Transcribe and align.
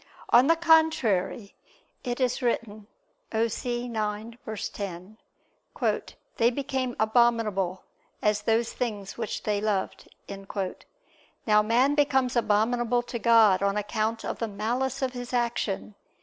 On 0.31 0.47
the 0.47 0.55
contrary, 0.55 1.53
It 2.03 2.19
is 2.19 2.41
written 2.41 2.87
(Osee 3.31 3.87
9:10): 3.87 6.15
"They 6.37 6.49
became 6.49 6.95
abominable 6.99 7.83
as 8.19 8.41
those 8.41 8.73
things 8.73 9.15
which 9.19 9.43
they 9.43 9.61
loved." 9.61 10.09
Now 11.45 11.61
man 11.61 11.93
becomes 11.93 12.35
abominable 12.35 13.03
to 13.03 13.19
God 13.19 13.61
on 13.61 13.77
account 13.77 14.25
of 14.25 14.39
the 14.39 14.47
malice 14.47 15.03
of 15.03 15.13
his 15.13 15.33
action. 15.33 15.93